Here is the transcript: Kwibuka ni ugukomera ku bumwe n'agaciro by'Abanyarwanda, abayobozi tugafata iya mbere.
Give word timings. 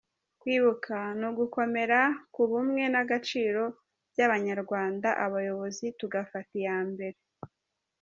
Kwibuka 0.41 0.97
ni 1.17 1.25
ugukomera 1.29 2.01
ku 2.33 2.41
bumwe 2.49 2.83
n'agaciro 2.93 3.63
by'Abanyarwanda, 4.13 5.09
abayobozi 5.25 5.85
tugafata 5.99 6.53
iya 6.61 6.77
mbere. 6.91 7.17